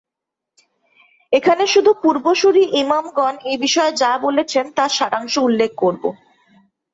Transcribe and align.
এখানে 1.33 1.63
শুধু 1.67 1.91
পূর্বসূরি 2.03 2.63
ইমামগণ 2.81 3.33
এ 3.45 3.53
বিষয়ে 3.57 3.93
যা 3.93 4.11
বলেছেন 4.17 4.65
তার 4.77 4.91
সারাংশ 4.97 5.33
উল্লেখ 5.47 5.71
করব। 5.77 6.03